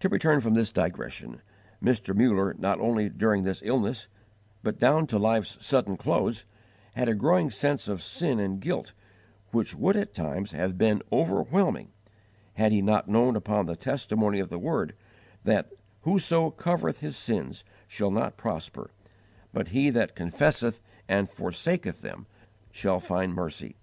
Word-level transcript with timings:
To 0.00 0.10
return 0.10 0.42
from 0.42 0.52
this 0.52 0.70
digression, 0.70 1.40
Mr. 1.82 2.14
Muller, 2.14 2.54
not 2.58 2.78
only 2.80 3.08
during 3.08 3.44
this 3.44 3.62
illness, 3.64 4.08
but 4.62 4.78
down 4.78 5.06
to 5.06 5.18
life's 5.18 5.56
sudden 5.64 5.96
close, 5.96 6.44
had 6.96 7.08
a 7.08 7.14
growing 7.14 7.48
sense 7.48 7.88
of 7.88 8.02
sin 8.02 8.38
and 8.38 8.60
guilt 8.60 8.92
which 9.50 9.74
would 9.74 9.96
at 9.96 10.12
times 10.12 10.50
have 10.50 10.76
been 10.76 11.00
overwhelming, 11.10 11.88
had 12.56 12.72
he 12.72 12.82
not 12.82 13.08
known 13.08 13.34
upon 13.34 13.64
the 13.64 13.74
testimony 13.74 14.38
of 14.38 14.50
the 14.50 14.58
Word 14.58 14.94
that 15.44 15.72
"whoso 16.02 16.50
covereth 16.50 17.00
his 17.00 17.16
sins 17.16 17.64
shall 17.88 18.10
not 18.10 18.36
prosper, 18.36 18.90
but 19.50 19.68
he 19.68 19.88
that 19.88 20.14
confesseth 20.14 20.78
and 21.08 21.26
forsaketh 21.30 22.02
them 22.02 22.26
shall 22.70 23.00
find 23.00 23.32
mercy." 23.32 23.76